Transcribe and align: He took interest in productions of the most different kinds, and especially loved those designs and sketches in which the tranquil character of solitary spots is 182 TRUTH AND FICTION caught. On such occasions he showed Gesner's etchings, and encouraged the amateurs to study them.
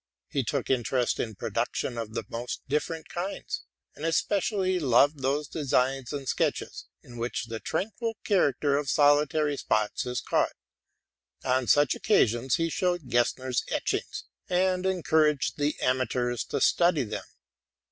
He 0.29 0.43
took 0.43 0.67
interest 0.71 1.19
in 1.19 1.35
productions 1.35 1.95
of 1.99 2.15
the 2.15 2.25
most 2.27 2.63
different 2.67 3.07
kinds, 3.07 3.65
and 3.95 4.03
especially 4.03 4.79
loved 4.79 5.19
those 5.21 5.47
designs 5.47 6.11
and 6.11 6.27
sketches 6.27 6.85
in 7.03 7.17
which 7.17 7.45
the 7.45 7.59
tranquil 7.59 8.15
character 8.23 8.77
of 8.77 8.89
solitary 8.89 9.57
spots 9.57 10.07
is 10.07 10.23
182 10.27 10.27
TRUTH 10.27 10.57
AND 11.43 11.43
FICTION 11.43 11.43
caught. 11.43 11.59
On 11.59 11.67
such 11.67 11.93
occasions 11.93 12.55
he 12.55 12.69
showed 12.71 13.09
Gesner's 13.11 13.63
etchings, 13.67 14.23
and 14.49 14.87
encouraged 14.87 15.57
the 15.57 15.79
amateurs 15.79 16.45
to 16.45 16.59
study 16.59 17.03
them. 17.03 17.25